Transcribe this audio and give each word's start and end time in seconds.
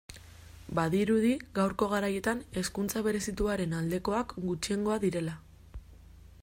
Badirudi 0.77 1.33
gaurko 1.57 1.87
garaietan 1.91 2.41
hezkuntza 2.61 3.05
berezituaren 3.09 3.77
aldekoak 3.81 4.35
gutxiengoa 4.49 5.01
direla. 5.05 5.37